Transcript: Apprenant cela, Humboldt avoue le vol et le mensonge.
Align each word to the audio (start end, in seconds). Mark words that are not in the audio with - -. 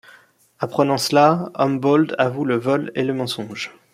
Apprenant 0.57 0.97
cela, 0.97 1.51
Humboldt 1.53 2.15
avoue 2.17 2.43
le 2.43 2.55
vol 2.55 2.91
et 2.95 3.03
le 3.03 3.13
mensonge. 3.13 3.71